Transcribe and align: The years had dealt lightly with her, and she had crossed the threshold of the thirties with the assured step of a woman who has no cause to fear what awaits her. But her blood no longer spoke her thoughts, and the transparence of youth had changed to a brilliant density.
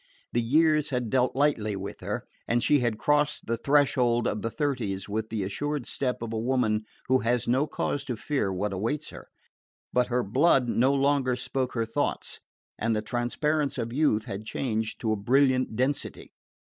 The 0.33 0.41
years 0.41 0.89
had 0.89 1.11
dealt 1.11 1.35
lightly 1.35 1.75
with 1.75 1.99
her, 1.99 2.25
and 2.47 2.63
she 2.63 2.79
had 2.79 2.97
crossed 2.97 3.45
the 3.45 3.55
threshold 3.55 4.27
of 4.27 4.41
the 4.41 4.49
thirties 4.49 5.07
with 5.07 5.29
the 5.29 5.43
assured 5.43 5.85
step 5.85 6.23
of 6.23 6.33
a 6.33 6.39
woman 6.39 6.85
who 7.07 7.19
has 7.19 7.47
no 7.47 7.67
cause 7.67 8.03
to 8.05 8.15
fear 8.17 8.51
what 8.51 8.73
awaits 8.73 9.11
her. 9.11 9.27
But 9.93 10.07
her 10.07 10.23
blood 10.23 10.67
no 10.67 10.91
longer 10.91 11.35
spoke 11.35 11.75
her 11.75 11.85
thoughts, 11.85 12.39
and 12.79 12.95
the 12.95 13.03
transparence 13.03 13.77
of 13.77 13.93
youth 13.93 14.25
had 14.25 14.43
changed 14.43 14.99
to 15.01 15.11
a 15.11 15.15
brilliant 15.15 15.75
density. 15.75 16.33